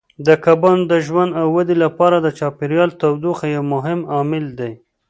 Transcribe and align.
د 0.25 0.29
کبانو 0.45 0.83
د 0.91 0.93
ژوند 1.07 1.31
او 1.39 1.47
ودې 1.55 1.75
لپاره 1.83 2.17
د 2.19 2.27
چاپیریال 2.39 2.89
تودوخه 3.01 3.45
یو 3.55 3.63
مهم 3.73 3.99
عامل 4.13 4.45
دی. 4.59 4.71